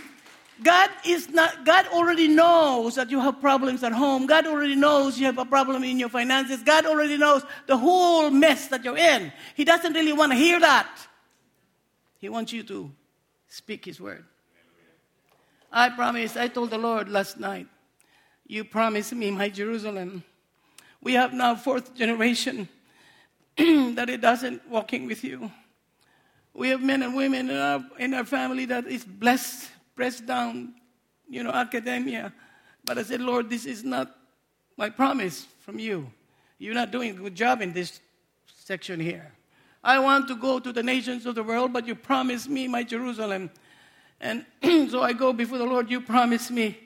[0.63, 4.27] God is not, God already knows that you have problems at home.
[4.27, 6.63] God already knows you have a problem in your finances.
[6.63, 9.33] God already knows the whole mess that you're in.
[9.55, 10.89] He doesn't really want to hear that.
[12.19, 12.91] He wants you to
[13.49, 14.25] speak His word.
[15.71, 17.67] I promise, I told the Lord last night,
[18.47, 20.25] you promised me my Jerusalem.
[21.03, 22.69] We have now fourth generation
[23.57, 25.51] that it doesn't walking with you.
[26.55, 30.75] We have men and women in our, in our family that is blessed pressed down,
[31.29, 32.33] you know, academia.
[32.85, 34.15] But I said, Lord, this is not
[34.77, 36.13] my promise from you.
[36.59, 38.01] You're not doing a good job in this
[38.47, 39.33] section here.
[39.83, 42.83] I want to go to the nations of the world, but you promised me my
[42.83, 43.51] Jerusalem.
[44.21, 44.45] And
[44.91, 45.91] so I go before the Lord.
[45.91, 46.77] You promised me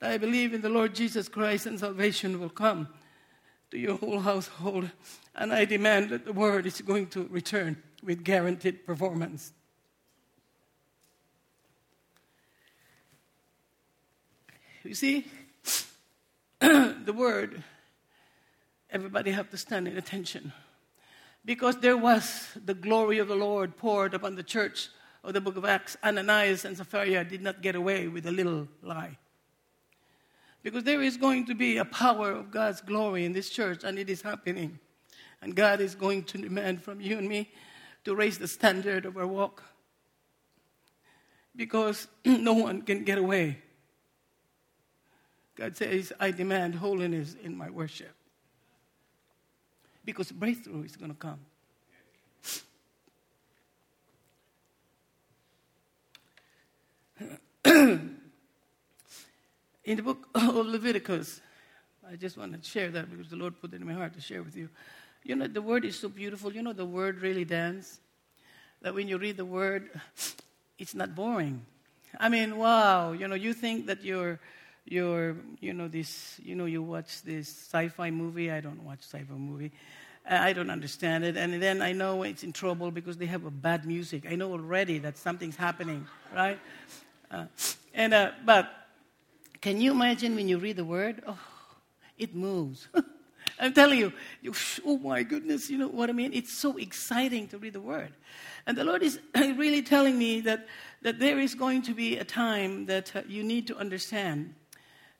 [0.00, 2.88] that I believe in the Lord Jesus Christ and salvation will come
[3.70, 4.90] to your whole household.
[5.34, 9.52] And I demand that the word is going to return with guaranteed performance.
[14.88, 15.26] You see,
[16.60, 17.62] the word,
[18.88, 20.50] everybody have to stand in attention.
[21.44, 24.88] Because there was the glory of the Lord poured upon the church
[25.22, 25.98] of the book of Acts.
[26.02, 29.18] Ananias and Sapphira did not get away with a little lie.
[30.62, 33.98] Because there is going to be a power of God's glory in this church, and
[33.98, 34.78] it is happening.
[35.42, 37.50] And God is going to demand from you and me
[38.06, 39.64] to raise the standard of our walk.
[41.54, 43.58] Because no one can get away
[45.58, 48.12] God says, I demand holiness in my worship.
[50.04, 51.40] Because breakthrough is going to come.
[59.84, 61.40] in the book of Leviticus,
[62.08, 64.20] I just want to share that because the Lord put it in my heart to
[64.20, 64.68] share with you.
[65.24, 66.52] You know, the word is so beautiful.
[66.52, 67.98] You know, the word really dance.
[68.82, 69.90] That when you read the word,
[70.78, 71.66] it's not boring.
[72.20, 73.10] I mean, wow.
[73.10, 74.38] You know, you think that you're
[74.90, 78.50] you're, you know, this, you know, you watch this sci-fi movie.
[78.50, 79.72] I don't watch sci-fi movie.
[80.28, 81.36] I don't understand it.
[81.36, 84.24] And then I know it's in trouble because they have a bad music.
[84.30, 86.58] I know already that something's happening, right?
[87.30, 87.46] Uh,
[87.94, 88.70] and, uh, but
[89.60, 91.22] can you imagine when you read the word?
[91.26, 91.38] Oh,
[92.18, 92.88] it moves.
[93.60, 94.12] I'm telling you,
[94.84, 96.32] oh my goodness, you know what I mean?
[96.32, 98.12] It's so exciting to read the word.
[98.66, 100.68] And the Lord is really telling me that,
[101.02, 104.54] that there is going to be a time that uh, you need to understand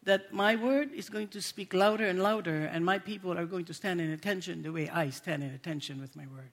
[0.04, 3.64] that my word is going to speak louder and louder, and my people are going
[3.66, 6.50] to stand in attention the way I stand in attention with my word.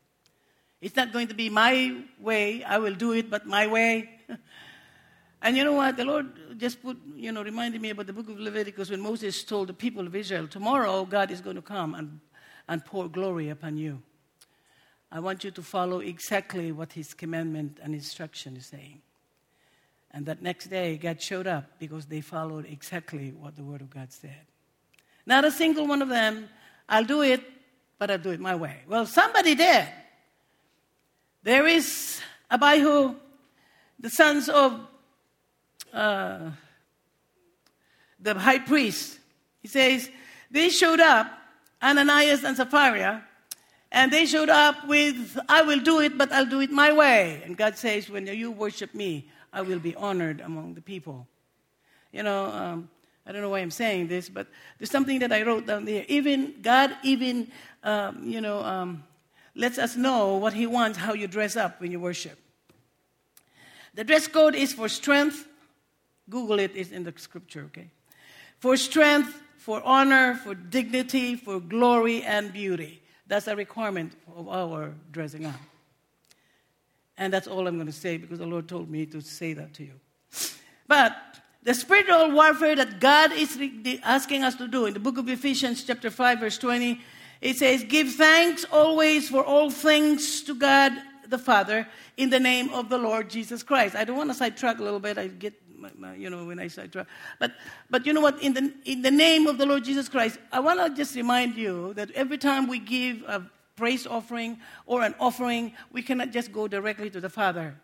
[0.81, 4.09] It's not going to be my way, I will do it, but my way.
[5.41, 5.97] and you know what?
[5.97, 9.43] The Lord just put, you know, reminded me about the book of Leviticus when Moses
[9.43, 12.19] told the people of Israel, Tomorrow God is going to come and,
[12.67, 14.01] and pour glory upon you.
[15.11, 19.01] I want you to follow exactly what his commandment and instruction is saying.
[20.15, 23.89] And that next day, God showed up because they followed exactly what the Word of
[23.89, 24.47] God said.
[25.25, 26.47] Not a single one of them,
[26.87, 27.43] I'll do it,
[27.99, 28.77] but I'll do it my way.
[28.87, 29.85] Well, somebody did.
[31.43, 33.15] There is Abihu,
[33.99, 34.79] the sons of
[35.91, 36.51] uh,
[38.17, 39.19] the high priest.
[39.61, 40.09] He says,
[40.49, 41.27] they showed up,
[41.83, 43.21] Ananias and Sapphira,
[43.91, 47.41] and they showed up with, I will do it, but I'll do it my way.
[47.43, 51.27] And God says, when you worship me, I will be honored among the people.
[52.11, 52.89] You know, um,
[53.25, 56.03] I don't know why I'm saying this, but there's something that I wrote down there.
[56.09, 57.49] Even God, even
[57.81, 59.05] um, you know, um,
[59.55, 62.37] lets us know what He wants, how you dress up when you worship.
[63.93, 65.47] The dress code is for strength.
[66.29, 67.63] Google it; it's in the scripture.
[67.67, 67.89] Okay,
[68.59, 73.01] for strength, for honor, for dignity, for glory and beauty.
[73.25, 75.55] That's a requirement of our dressing up.
[77.17, 79.73] And that's all I'm going to say because the Lord told me to say that
[79.75, 79.93] to you.
[80.87, 81.15] But
[81.63, 83.57] the spiritual warfare that God is
[84.03, 86.99] asking us to do in the book of Ephesians, chapter 5, verse 20,
[87.41, 90.91] it says, Give thanks always for all things to God
[91.27, 93.95] the Father in the name of the Lord Jesus Christ.
[93.95, 95.17] I don't want to sidetrack a little bit.
[95.17, 97.07] I get, my, my, you know, when I sidetrack.
[97.39, 97.53] But,
[97.89, 98.41] but you know what?
[98.41, 101.55] In the, in the name of the Lord Jesus Christ, I want to just remind
[101.55, 103.43] you that every time we give a
[103.75, 107.75] praise offering or an offering, we cannot just go directly to the Father.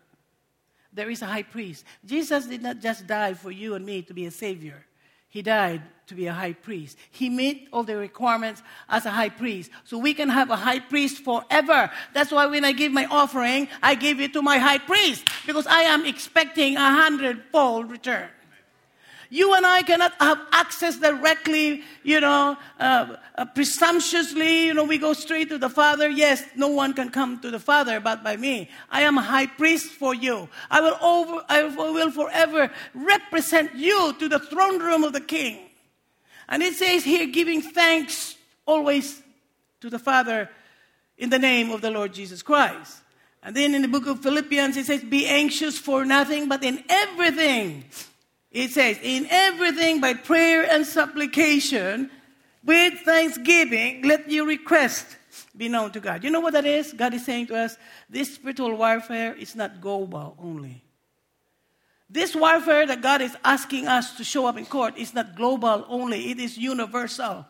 [0.94, 1.86] There is a high priest.
[2.06, 4.86] Jesus did not just die for you and me to be a savior.
[5.30, 6.98] He died to be a high priest.
[7.10, 9.72] He met all the requirements as a high priest.
[9.86, 11.90] So we can have a high priest forever.
[12.14, 15.68] That's why when I give my offering, I give it to my high priest because
[15.68, 18.28] I am expecting a hundredfold return.
[19.34, 24.98] You and I cannot have access directly, you know, uh, uh, presumptuously, you know, we
[24.98, 26.10] go straight to the Father.
[26.10, 28.70] Yes, no one can come to the Father but by me.
[28.90, 30.50] I am a high priest for you.
[30.70, 35.60] I will, over, I will forever represent you to the throne room of the King.
[36.50, 39.22] And it says here, giving thanks always
[39.80, 40.50] to the Father
[41.18, 42.98] in the name of the Lord Jesus Christ.
[43.42, 46.84] And then in the book of Philippians, it says, Be anxious for nothing, but in
[46.90, 47.86] everything
[48.52, 52.12] it says, in everything by prayer and supplication,
[52.64, 55.18] with thanksgiving, let your request
[55.56, 56.24] be known to God.
[56.24, 56.94] You know what that is?
[56.94, 57.78] God is saying to us,
[58.10, 60.84] this spiritual warfare is not global only.
[62.10, 65.86] This warfare that God is asking us to show up in court is not global
[65.88, 67.46] only, it is universal.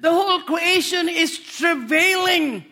[0.00, 2.64] The whole creation is travailing.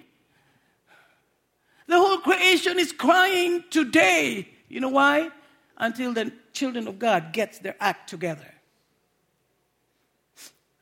[1.86, 4.48] The whole creation is crying today.
[4.68, 5.30] You know why?
[5.76, 8.52] Until the children of God gets their act together.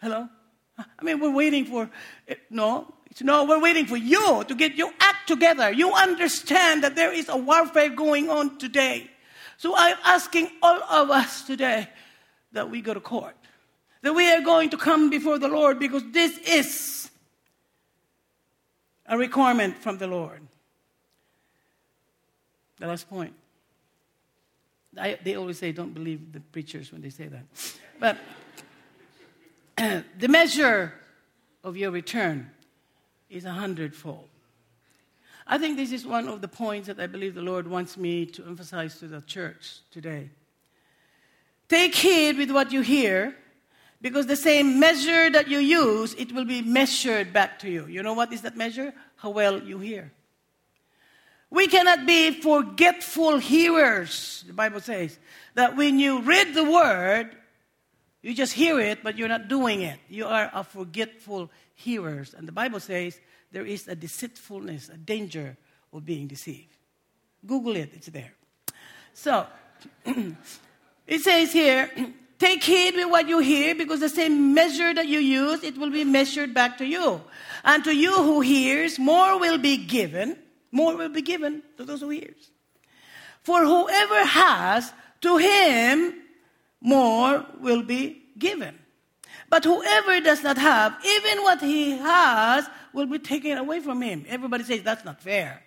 [0.01, 0.29] Hello?
[0.79, 1.91] I mean, we're waiting for,
[2.51, 5.71] no, no, we're waiting for you to get your act together.
[5.71, 9.11] You understand that there is a warfare going on today.
[9.57, 11.89] So I'm asking all of us today
[12.53, 13.37] that we go to court,
[14.03, 17.11] that we are going to come before the Lord because this is
[19.07, 20.41] a requirement from the Lord.
[22.79, 23.35] The last point.
[24.99, 27.45] I, they always say, don't believe the preachers when they say that.
[28.01, 28.19] But
[30.19, 30.93] the measure
[31.63, 32.51] of your return
[33.29, 34.29] is a hundredfold.
[35.47, 38.27] I think this is one of the points that I believe the Lord wants me
[38.27, 40.31] to emphasize to the church today.
[41.69, 43.37] Take heed with what you hear,
[44.01, 47.87] because the same measure that you use, it will be measured back to you.
[47.87, 48.93] You know what is that measure?
[49.17, 50.13] How well you hear.
[51.51, 54.45] We cannot be forgetful hearers.
[54.47, 55.19] The Bible says
[55.55, 57.37] that when you read the word,
[58.27, 60.01] You just hear it, but you're not doing it.
[60.09, 62.35] You are a forgetful hearers.
[62.35, 63.21] And the Bible says
[63.53, 65.57] there is a deceitfulness, a danger
[65.93, 66.75] of being deceived.
[67.47, 68.33] Google it, it's there.
[69.15, 69.47] So,
[71.07, 71.89] it says here,
[72.41, 75.91] take heed with what you hear, because the same measure that you use, it will
[75.91, 77.21] be measured back to you.
[77.63, 80.37] And to you who hears, more will be given.
[80.77, 82.51] More will be given to those who hears.
[83.43, 86.13] For whoever has, to him
[86.83, 88.79] more will be given.
[89.49, 94.27] But whoever does not have, even what he has will be taken away from him.
[94.29, 95.63] Everybody says that's not fair.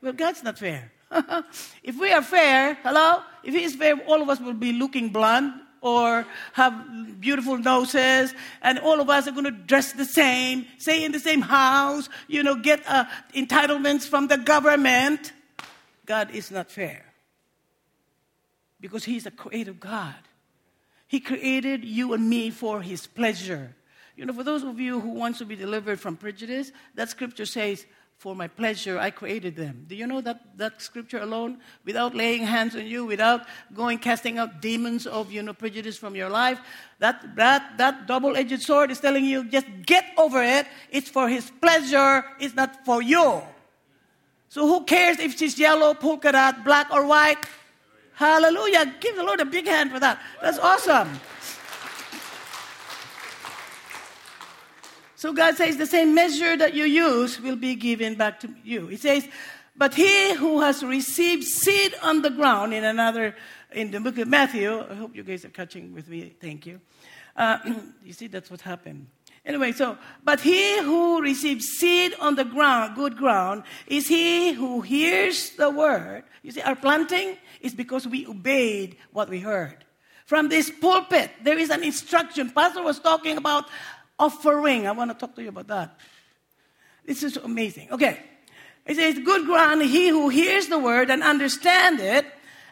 [0.00, 0.92] Well, God's not fair.
[1.82, 3.22] if we are fair, hello?
[3.42, 8.34] If He is fair, all of us will be looking blonde or have beautiful noses,
[8.62, 12.08] and all of us are going to dress the same, stay in the same house,
[12.26, 13.04] you know, get uh,
[13.34, 15.32] entitlements from the government.
[16.06, 17.04] God is not fair
[18.80, 20.14] because He's a creative God.
[21.06, 23.74] He created you and me for His pleasure.
[24.16, 27.46] You know, for those of you who wants to be delivered from prejudice, that scripture
[27.46, 27.86] says,
[28.18, 29.86] for my pleasure I created them.
[29.88, 34.38] Do you know that, that scripture alone, without laying hands on you, without going casting
[34.38, 36.58] out demons of you know prejudice from your life,
[36.98, 40.66] that that that double-edged sword is telling you just get over it.
[40.90, 43.40] It's for his pleasure, it's not for you.
[44.48, 47.38] So who cares if she's yellow, polka dot, black or white?
[48.14, 48.94] Hallelujah.
[48.98, 50.20] Give the Lord a big hand for that.
[50.42, 51.20] That's awesome.
[55.18, 58.86] So God says the same measure that you use will be given back to you.
[58.86, 59.26] He says,
[59.74, 63.34] but he who has received seed on the ground in another,
[63.72, 66.36] in the book of Matthew, I hope you guys are catching with me.
[66.40, 66.80] Thank you.
[67.34, 67.58] Uh,
[68.04, 69.08] you see, that's what happened.
[69.44, 74.82] Anyway, so, but he who receives seed on the ground, good ground, is he who
[74.82, 76.22] hears the word.
[76.44, 79.84] You see, our planting is because we obeyed what we heard.
[80.26, 82.50] From this pulpit, there is an instruction.
[82.50, 83.64] Pastor was talking about
[84.18, 84.86] offering.
[84.86, 85.98] I want to talk to you about that.
[87.04, 87.88] This is amazing.
[87.92, 88.20] Okay.
[88.84, 92.26] It says, good ground, he who hears the word and understand it.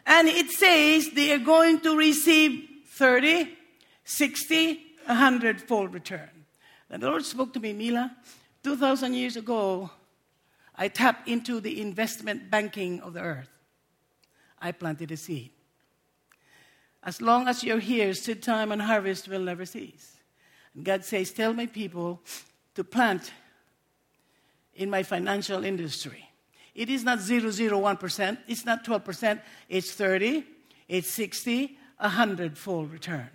[0.06, 3.54] And it says they are going to receive 30,
[4.04, 6.30] 60, 100 fold return.
[6.88, 8.16] The Lord spoke to me, Mila,
[8.62, 9.90] 2,000 years ago,
[10.74, 13.50] I tapped into the investment banking of the earth.
[14.60, 15.50] I planted a seed.
[17.02, 20.15] As long as you're here, seed time and harvest will never cease.
[20.82, 22.20] God says, Tell my people
[22.74, 23.32] to plant
[24.74, 26.28] in my financial industry.
[26.74, 30.44] It is not 001%, it's not 12%, it's 30,
[30.88, 33.30] it's 60, a hundredfold return.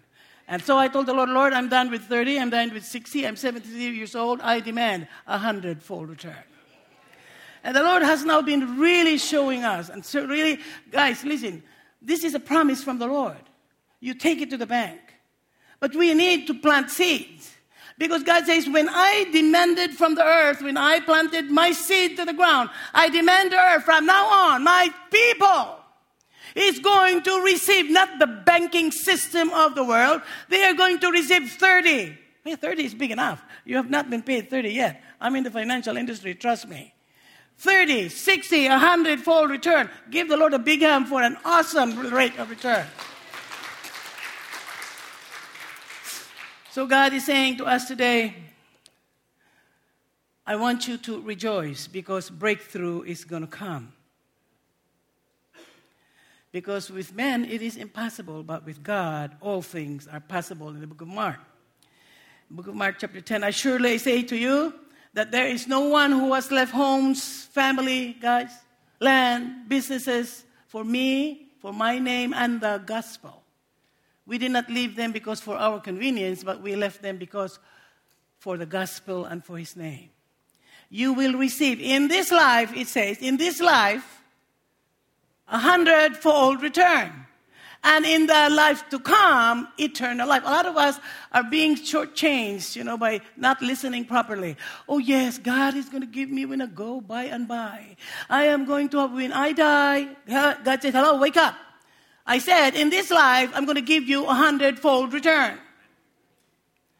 [0.47, 3.25] And so I told the Lord, Lord, I'm done with 30, I'm done with 60,
[3.25, 6.35] I'm 73 years old, I demand a hundredfold return.
[7.63, 9.89] And the Lord has now been really showing us.
[9.89, 11.63] And so, really, guys, listen,
[12.01, 13.37] this is a promise from the Lord.
[13.99, 14.99] You take it to the bank.
[15.82, 17.51] But we need to plant seeds.
[17.97, 22.25] Because God says, when I demanded from the earth, when I planted my seed to
[22.25, 25.77] the ground, I demand the earth from now on, my people
[26.55, 31.11] is going to receive not the banking system of the world, they are going to
[31.11, 32.17] receive 30.
[32.43, 33.43] Hey, 30 is big enough.
[33.65, 35.03] You have not been paid 30 yet.
[35.19, 36.93] I'm in the financial industry, trust me.
[37.59, 39.89] 30, 60, 100 fold return.
[40.09, 42.86] Give the Lord a big hand for an awesome rate of return.
[46.72, 48.34] So God is saying to us today,
[50.47, 53.91] I want you to rejoice because breakthrough is going to come.
[56.53, 60.88] Because with men it is impossible, but with God all things are possible in the
[60.88, 61.39] book of Mark.
[62.49, 63.43] Book of Mark, chapter 10.
[63.43, 64.74] I surely say to you
[65.13, 68.51] that there is no one who has left homes, family, guys,
[69.01, 73.40] land, businesses for me, for my name, and the gospel
[74.26, 77.59] we did not leave them because for our convenience, but we left them because
[78.39, 80.09] for the gospel and for his name.
[80.89, 84.22] You will receive in this life, it says, in this life,
[85.47, 87.28] a hundredfold return.
[87.84, 90.43] And in the life to come, eternal life.
[90.45, 90.99] A lot of us
[91.32, 94.55] are being shortchanged, you know, by not listening properly.
[94.88, 97.95] Oh, yes, God is going to give me when I go by and by.
[98.30, 101.55] I am going to have, when I die, God says, hello, wake up.
[102.26, 105.57] I said, in this life, I'm going to give you a hundredfold return.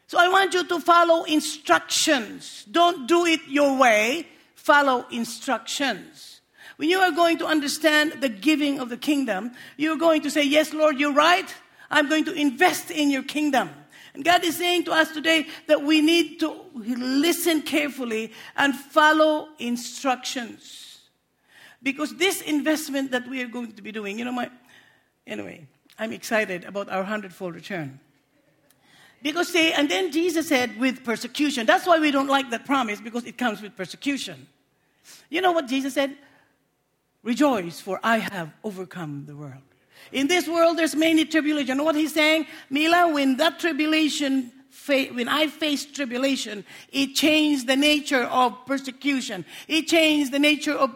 [0.07, 2.65] So I want you to follow instructions.
[2.69, 4.28] Don't do it your way.
[4.55, 6.41] Follow instructions.
[6.76, 10.43] When you are going to understand the giving of the kingdom, you're going to say,
[10.43, 11.53] Yes, Lord, you're right.
[11.89, 13.69] I'm going to invest in your kingdom.
[14.13, 19.47] And God is saying to us today that we need to listen carefully and follow
[19.59, 20.99] instructions.
[21.84, 24.49] Because this investment that we are going to be doing, you know, my,
[25.32, 25.65] Anyway,
[25.97, 28.01] I'm excited about our hundredfold return.
[29.21, 31.65] Because see, and then Jesus said, with persecution.
[31.65, 34.45] That's why we don't like that promise, because it comes with persecution.
[35.29, 36.17] You know what Jesus said?
[37.23, 39.61] Rejoice, for I have overcome the world.
[40.11, 41.69] In this world, there's many tribulation.
[41.69, 42.45] You know what he's saying?
[42.69, 44.51] Mila, when that tribulation,
[44.86, 49.45] when I faced tribulation, it changed the nature of persecution.
[49.69, 50.93] It changed the nature of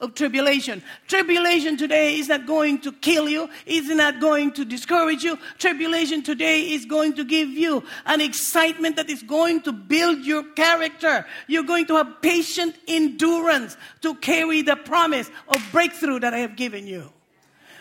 [0.00, 0.82] of tribulation.
[1.06, 5.38] Tribulation today is not going to kill you, it's not going to discourage you.
[5.58, 10.42] Tribulation today is going to give you an excitement that is going to build your
[10.54, 11.26] character.
[11.46, 16.56] You're going to have patient endurance to carry the promise of breakthrough that I have
[16.56, 17.10] given you.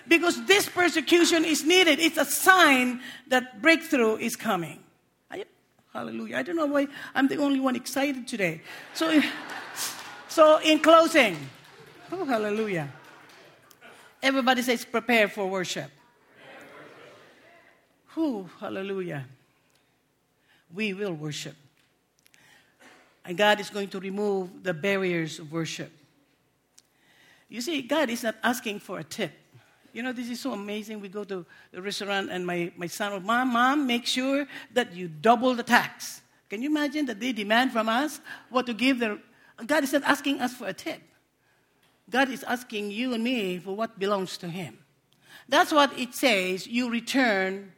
[0.08, 2.00] Because this persecution is needed.
[2.00, 4.80] It's a sign that breakthrough is coming.
[5.96, 6.36] Hallelujah.
[6.36, 8.60] I don't know why I'm the only one excited today.
[8.94, 9.22] So,
[10.28, 11.38] so in closing,
[12.18, 12.88] Oh, hallelujah.
[14.24, 15.92] Everybody says, prepare for worship.
[18.16, 19.26] Oh, hallelujah.
[20.74, 21.56] We will worship.
[23.26, 25.92] And God is going to remove the barriers of worship.
[27.50, 29.34] You see, God is not asking for a tip.
[29.92, 31.02] You know, this is so amazing.
[31.02, 34.94] We go to the restaurant, and my, my son will, Mom, Mom, make sure that
[34.94, 36.22] you double the tax.
[36.50, 39.00] Can you imagine that they demand from us what to give?
[39.00, 39.20] Their,
[39.66, 41.02] God is not asking us for a tip.
[42.10, 44.78] God is asking you and me for what belongs to Him.
[45.48, 47.72] That's what it says you return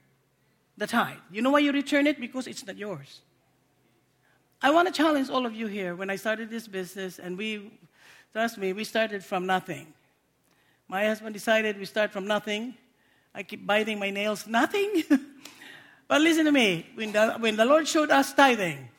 [0.78, 1.18] the tithe.
[1.32, 2.20] You know why you return it?
[2.20, 3.22] Because it's not yours.
[4.62, 5.96] I want to challenge all of you here.
[5.96, 7.72] When I started this business, and we,
[8.34, 9.94] trust me, we started from nothing.
[10.88, 12.76] My husband decided we start from nothing.
[13.36, 15.04] I keep biting my nails, nothing.
[16.08, 16.88] but listen to me.
[16.96, 18.90] When the, when the Lord showed us tithing,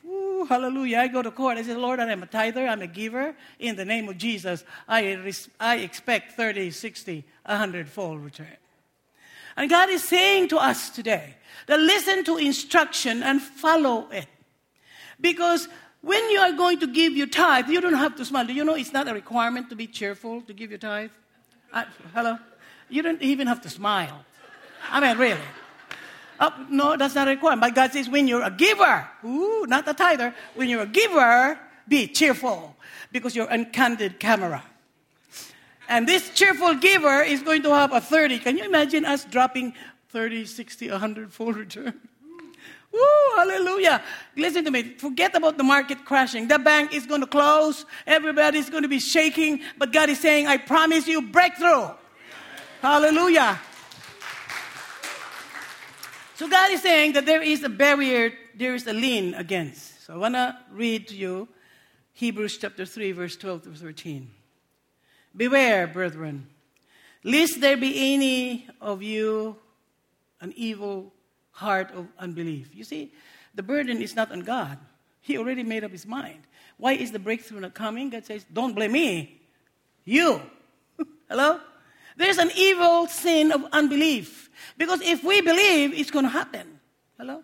[0.45, 0.99] hallelujah.
[0.99, 1.57] I go to court.
[1.57, 3.35] I say, Lord, I am a tither, I'm a giver.
[3.59, 8.57] In the name of Jesus, I, res- I expect 30, 60, 100 fold return.
[9.55, 11.35] And God is saying to us today
[11.67, 14.27] that listen to instruction and follow it.
[15.19, 15.67] Because
[16.01, 18.45] when you are going to give your tithe, you don't have to smile.
[18.45, 21.11] Do you know it's not a requirement to be cheerful to give your tithe?
[21.73, 21.83] Uh,
[22.13, 22.37] hello?
[22.87, 24.25] You don't even have to smile.
[24.89, 25.41] I mean, really.
[26.39, 27.61] Uh, no, that's not a requirement.
[27.61, 31.59] But God says, when you're a giver, ooh, not a tither, when you're a giver,
[31.87, 32.75] be cheerful
[33.11, 34.63] because you're on candid camera.
[35.89, 38.39] And this cheerful giver is going to have a 30.
[38.39, 39.73] Can you imagine us dropping
[40.09, 41.99] 30, 60, 100 full return?
[42.91, 42.99] Woo,
[43.35, 44.01] hallelujah.
[44.37, 44.95] Listen to me.
[44.97, 46.47] Forget about the market crashing.
[46.47, 47.85] The bank is going to close.
[48.07, 49.61] Everybody's going to be shaking.
[49.77, 51.89] But God is saying, I promise you breakthrough.
[52.81, 53.59] Hallelujah.
[56.39, 60.05] So God is saying that there is a barrier, there is a lien against.
[60.05, 61.49] So I want to read to you
[62.13, 64.31] Hebrews chapter 3, verse 12 to 13.
[65.35, 66.47] Beware, brethren,
[67.25, 69.57] lest there be any of you
[70.39, 71.11] an evil
[71.51, 72.73] heart of unbelief.
[72.73, 73.11] You see,
[73.53, 74.77] the burden is not on God.
[75.19, 76.39] He already made up his mind.
[76.77, 78.11] Why is the breakthrough not coming?
[78.11, 79.41] God says, Don't blame me.
[80.05, 80.41] You.
[81.27, 81.59] Hello?
[82.19, 84.49] There's an evil sin of unbelief.
[84.77, 86.81] Because if we believe, it's going to happen.
[87.17, 87.43] Hello?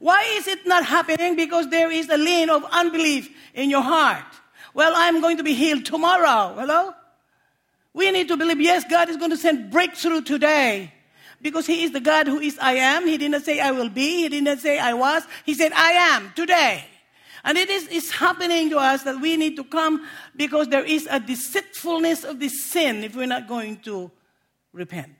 [0.00, 1.36] Why is it not happening?
[1.36, 4.24] Because there is a lien of unbelief in your heart.
[4.74, 6.56] Well, I'm going to be healed tomorrow.
[6.58, 6.92] Hello?
[7.94, 10.92] We need to believe, yes, God is going to send breakthrough today.
[11.40, 13.06] Because He is the God who is I am.
[13.06, 14.22] He didn't say I will be.
[14.22, 15.22] He didn't say I was.
[15.46, 16.89] He said I am today.
[17.44, 21.08] And it is it's happening to us that we need to come because there is
[21.10, 24.10] a deceitfulness of this sin if we're not going to
[24.72, 25.12] repent.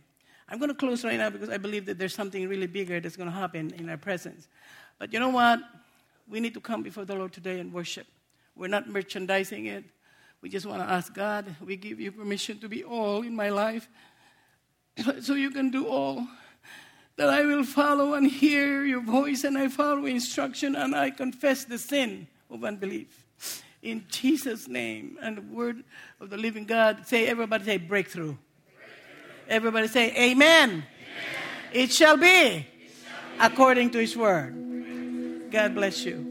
[0.49, 3.17] I'm going to close right now because I believe that there's something really bigger that's
[3.17, 4.49] going to happen in our presence.
[4.99, 5.61] But you know what?
[6.29, 8.07] We need to come before the Lord today and worship.
[8.57, 9.85] We're not merchandising it.
[10.43, 13.51] We just want to ask God, we give you permission to be all in my
[13.51, 13.89] life
[15.21, 16.27] so you can do all
[17.21, 21.67] that I will follow and hear your voice, and I follow instruction, and I confess
[21.67, 23.27] the sin of unbelief.
[23.83, 25.85] In Jesus' name and the word
[26.19, 28.37] of the living God, say, everybody say breakthrough.
[28.37, 28.37] breakthrough.
[29.51, 30.71] Everybody say, Amen.
[30.71, 30.85] Amen.
[31.75, 32.67] It, shall it shall be
[33.39, 35.51] according to His word.
[35.51, 36.30] God bless you.